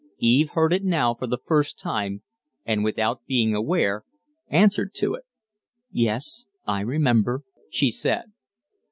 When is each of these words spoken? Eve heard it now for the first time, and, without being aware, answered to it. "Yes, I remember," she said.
Eve 0.17 0.49
heard 0.53 0.73
it 0.73 0.83
now 0.83 1.13
for 1.13 1.27
the 1.27 1.37
first 1.45 1.77
time, 1.77 2.23
and, 2.65 2.83
without 2.83 3.23
being 3.27 3.53
aware, 3.53 4.03
answered 4.47 4.95
to 4.95 5.13
it. 5.13 5.25
"Yes, 5.91 6.47
I 6.65 6.79
remember," 6.79 7.43
she 7.69 7.91
said. 7.91 8.33